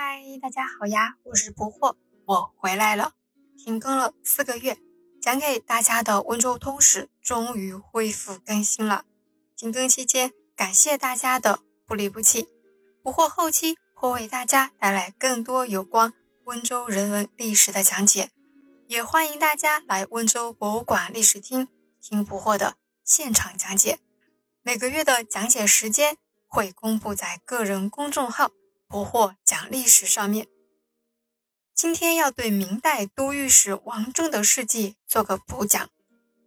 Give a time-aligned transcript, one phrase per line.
[0.00, 3.14] 嗨，大家好呀，我是不惑，我回来了。
[3.56, 4.78] 停更了四个月，
[5.20, 9.04] 讲给大家的温州通史终于恢复更新了。
[9.56, 12.48] 停更期间，感谢大家的不离不弃。
[13.02, 18.30] 不惑后期会为大家带来更多有关温州人文历史的讲解，
[18.86, 21.66] 也欢迎大家来温州博物馆历史厅
[22.00, 23.98] 听不惑的现场讲解。
[24.62, 28.52] 每个月的讲解时间会公布在个人公众号。
[28.90, 30.48] 不惑讲历史上面，
[31.74, 35.90] 今天要对明代都御史王政的事迹做个补讲。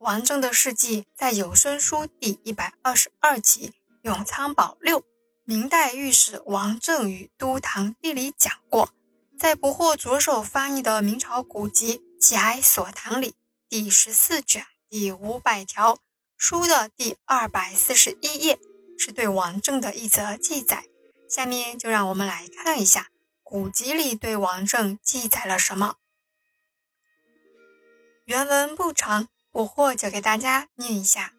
[0.00, 3.70] 王政的事迹在有声书第一百二十二集
[4.02, 5.02] 《永昌堡六：
[5.44, 8.90] 明代御史王政与都堂地理》讲过，
[9.38, 13.34] 在不惑着手翻译的明朝古籍《节哀所堂》里
[13.66, 15.98] 第十四卷第五百条
[16.36, 18.58] 书的第二百四十一页，
[18.98, 20.84] 是对王政的一则记载。
[21.28, 23.10] 下面就让我们来看一下
[23.42, 25.96] 古籍里对王政记载了什么。
[28.24, 31.32] 原文不长，我或就给大家念一下：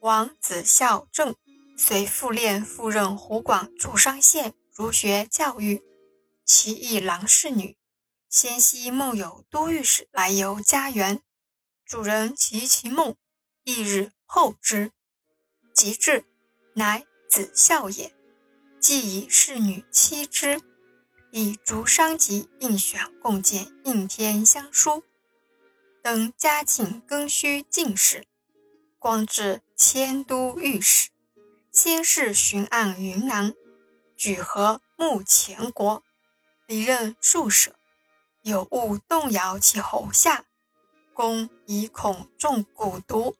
[0.00, 1.36] 王子孝政，
[1.76, 5.82] 随父练赴任湖广竹山县儒学教育，
[6.44, 7.76] 其一郎氏女。
[8.30, 11.22] 先夕梦有都御史来游家园，
[11.86, 13.16] 主人及其梦，
[13.64, 14.92] 翌日后之，
[15.74, 16.24] 即至，
[16.74, 18.17] 乃子孝也。
[18.88, 20.62] 既以侍女妻之，
[21.30, 25.04] 以竹商及应选共建应天香书，
[26.02, 28.24] 等嘉庆庚戌进士，
[28.98, 31.10] 官至迁都御史，
[31.70, 33.54] 先是巡按云南，
[34.16, 36.02] 举和穆前国，
[36.66, 37.74] 离任数舍，
[38.40, 40.46] 有误动摇其侯下，
[41.12, 43.36] 公以恐中蛊毒，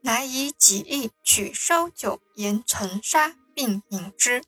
[0.00, 3.36] 乃以己意取烧酒盐沉沙。
[3.54, 4.42] 并饮之，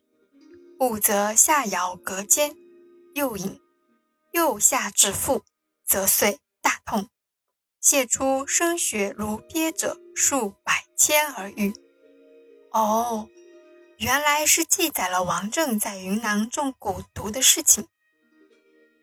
[0.78, 2.54] 不则下摇隔间，
[3.14, 3.60] 又饮，
[4.32, 5.42] 又下至腹，
[5.84, 7.08] 则遂大痛，
[7.80, 11.72] 泄出生血如鳖者数百千而愈。
[12.70, 13.28] 哦，
[13.98, 17.86] 原来是记载了王政在云南中蛊毒的事情。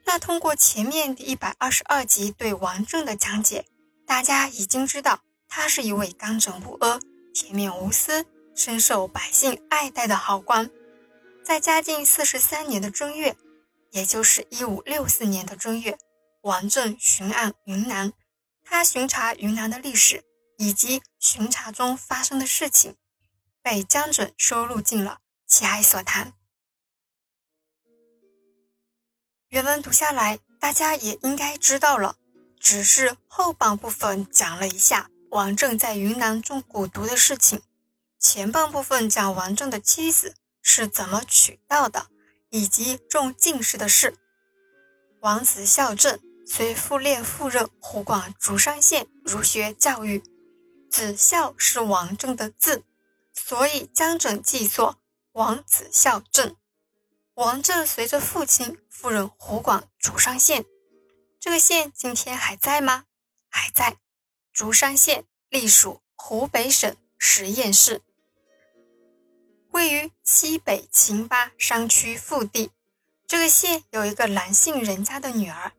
[0.06, 3.66] 那通过前面第一百二十二集对王政的讲解，
[4.08, 7.00] 大家已经知道他是一位刚正不阿、
[7.34, 8.26] 铁面无私。
[8.60, 10.70] 深受百姓爱戴的好官，
[11.46, 13.38] 在嘉靖四十三年的正月，
[13.92, 15.98] 也就是一五六四年的正月，
[16.42, 18.12] 王振巡按云南。
[18.66, 20.26] 他巡查云南的历史
[20.58, 22.98] 以及巡查中发生的事情，
[23.62, 25.12] 被江准收录进了
[25.48, 26.28] 《其哀所谈》。
[29.48, 32.18] 原文读下来，大家也应该知道了。
[32.60, 37.62] 只是后半部分讲了一下王振在云南中蛊毒的事情。
[38.20, 42.08] 前半部分讲王政的妻子是怎么娶到的，
[42.50, 44.18] 以及中进士的事。
[45.22, 50.22] 王子孝正随父练赴任湖广竹山县儒学教育，
[50.92, 52.84] 子孝是王政的字，
[53.34, 54.98] 所以江准记作
[55.32, 56.58] 王子孝正。
[57.36, 60.66] 王政随着父亲赴任湖广竹山县，
[61.40, 63.06] 这个县今天还在吗？
[63.50, 63.98] 还在。
[64.52, 68.02] 竹山县隶属湖北省十堰市。
[69.72, 72.72] 位于西北秦巴山区腹地，
[73.28, 75.72] 这个县有一个男姓人家的女儿，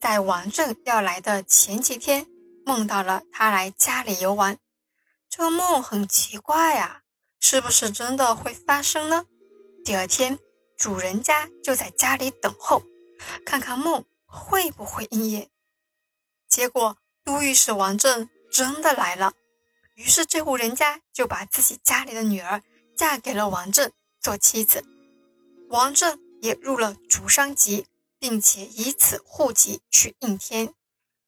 [0.00, 2.26] 在王政要来的前几天，
[2.66, 4.58] 梦到了他来家里游玩。
[5.30, 7.02] 这个梦很奇怪啊，
[7.40, 9.24] 是不是真的会发生呢？
[9.84, 10.38] 第二天，
[10.76, 12.82] 主人家就在家里等候，
[13.46, 15.48] 看看梦会不会应验。
[16.48, 19.32] 结果，都御史王政真的来了，
[19.94, 22.62] 于是这户人家就把自己家里的女儿。
[22.98, 24.84] 嫁给了王政做妻子，
[25.68, 27.86] 王政也入了竹山籍，
[28.18, 30.74] 并且以此户籍去应天，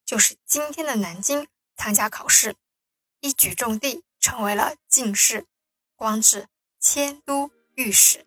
[0.05, 2.57] 就是今天的南京参加考试，
[3.21, 5.47] 一举中第，成为了进士，
[5.95, 6.49] 官至
[6.81, 8.27] 迁都御史。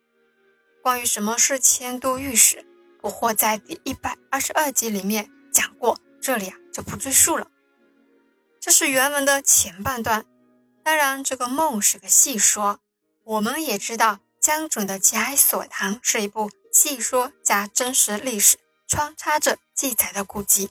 [0.81, 2.65] 关于什么是迁都御史，
[3.01, 7.51] 我或在第一百二十二集里面讲过，这里啊就不赘述了。
[8.61, 10.25] 这是原文的前半段，
[10.81, 12.79] 当然这个梦是个戏说。
[13.25, 20.69] 我们也知道，江准的《节哀所谈》是一部戏说加真实历史穿插着记载的古籍。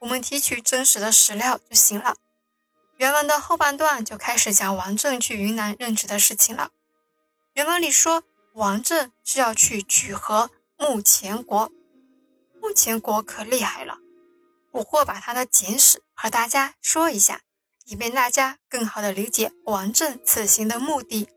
[0.00, 2.16] 我们提取真实的史料就行了。
[2.96, 6.70] 原文的后半段就开始讲王政去云南任职的事情了。
[7.52, 8.24] 原文里说，
[8.54, 11.70] 王政是要去举和穆前国。
[12.60, 13.98] 穆前国可厉害了，
[14.72, 17.40] 我或把他的简史和大家说一下，
[17.84, 21.28] 以便大家更好的理解王政此行的目的。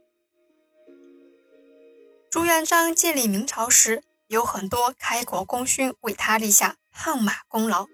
[2.53, 7.87] 朱元璋建立明朝时，有很多开国功勋为他立下汗马功劳，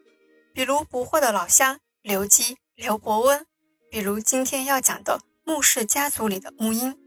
[0.53, 3.45] 比如不惑的老乡刘基、刘伯温，
[3.89, 7.00] 比如今天要讲的穆氏家族里的穆英。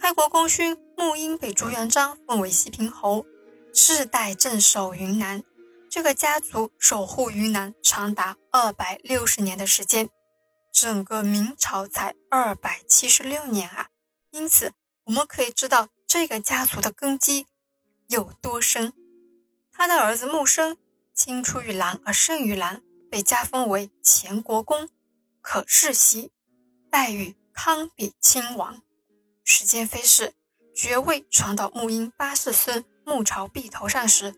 [0.00, 3.26] 开国功勋穆英被朱元璋封为西平侯，
[3.74, 5.42] 世代镇守云南。
[5.90, 10.08] 这个家族守护云南长达二百六十年的时间，
[10.72, 13.88] 整个明朝才二百七十六年啊！
[14.30, 14.72] 因此，
[15.06, 17.48] 我们可以知道这个家族的根基
[18.06, 18.92] 有多深。
[19.72, 20.78] 他的儿子穆生，
[21.12, 24.88] 青出于蓝而胜于蓝，被加封为前国公，
[25.40, 26.30] 可世袭，
[26.88, 28.80] 待遇堪比亲王。
[29.42, 30.34] 时间飞逝，
[30.72, 34.36] 爵位传到穆英八世孙穆朝弼头上时，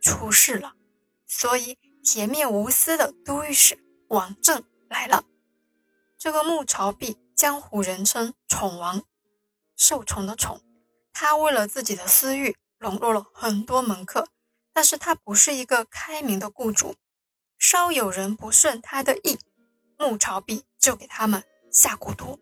[0.00, 0.76] 出事了。
[1.26, 3.78] 所以，铁面无私的都御史
[4.08, 5.26] 王振来了。
[6.16, 9.02] 这个穆朝弼，江湖人称宠王，
[9.76, 10.62] 受宠的宠。
[11.20, 14.28] 他为了自己的私欲，笼络了很多门客。
[14.72, 16.94] 但是他不是一个开明的雇主，
[17.58, 19.36] 稍有人不顺他的意，
[19.96, 21.42] 穆朝弼就给他们
[21.72, 22.38] 下蛊毒。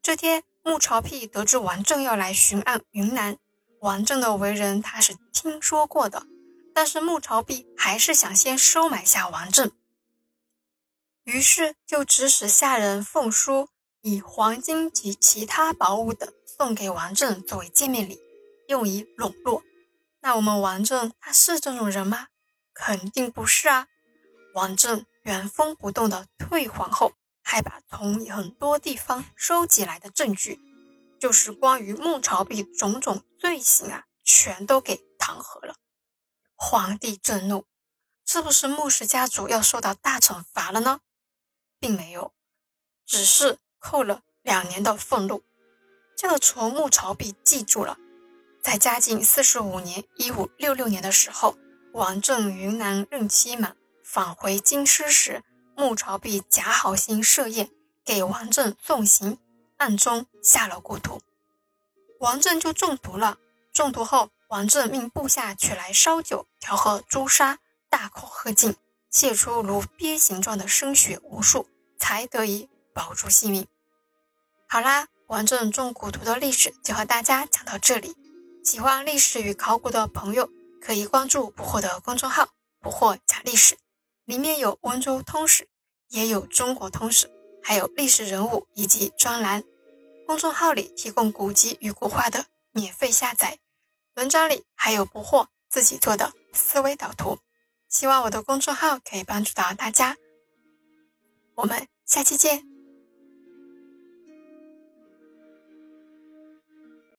[0.00, 3.36] 这天，穆朝弼得知王振要来巡按云南，
[3.80, 6.24] 王振的为人他是听说过的。
[6.72, 9.72] 但是穆朝弼还是想先收买下王振，
[11.24, 13.68] 于是就指使下人奉书，
[14.02, 18.18] 以黄金及其他宝物等送给王振作为见面礼，
[18.66, 19.62] 用以笼络。
[20.20, 22.26] 那我们王振他是这种人吗？
[22.74, 23.86] 肯定不是啊！
[24.54, 27.12] 王振原封不动的退皇后，
[27.44, 30.58] 还把从很多地方收集来的证据，
[31.20, 35.76] 就是关于孟朝弼种种罪行啊，全都给弹劾了。
[36.56, 37.66] 皇帝震怒，
[38.26, 41.02] 是不是穆氏家族要受到大惩罚了呢？
[41.78, 42.32] 并没有，
[43.06, 45.44] 只是扣了两年的俸禄。
[46.20, 47.96] 这个仇穆朝弼记住了。
[48.60, 51.56] 在嘉靖四十五年（一五六六年）的时候，
[51.92, 55.44] 王振云南任期满，返回京师时，
[55.76, 57.70] 穆朝弼假好心设宴
[58.04, 59.38] 给王振送行，
[59.76, 61.22] 暗中下了蛊毒，
[62.18, 63.38] 王振就中毒了。
[63.72, 64.30] 中毒后。
[64.48, 67.58] 王振命部下取来烧酒调和朱砂，
[67.90, 68.74] 大口喝尽，
[69.10, 71.68] 泄出如鳖形状的生血无数，
[71.98, 73.66] 才得以保住性命。
[74.66, 78.16] 好啦，王振中古图的历史就和大家讲到这里。
[78.64, 82.48] 喜欢历史与考古的朋友可以关注“不惑”的公众号
[82.80, 83.76] “不惑讲历史”，
[84.24, 85.68] 里面有温州通史，
[86.08, 87.30] 也有中国通史，
[87.62, 89.62] 还有历史人物以及专栏。
[90.26, 93.58] 公众号里提供古籍与古画的免费下载。
[94.14, 97.38] 文章里还有不惑自己做的思维导图，
[97.90, 100.16] 希望我的公众号可以帮助到大家。
[101.56, 102.77] 我们下期见。